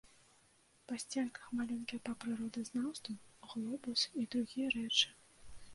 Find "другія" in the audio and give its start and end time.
4.35-4.67